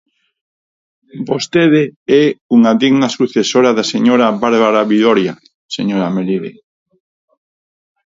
Vostede 1.29 1.83
é 2.21 2.23
unha 2.57 2.71
digna 2.83 3.07
sucesora 3.17 3.71
da 3.77 3.85
señora 3.93 4.27
Bárbara 4.43 4.81
Viloira, 4.91 5.33
señora 5.77 6.13
Melide. 6.15 6.51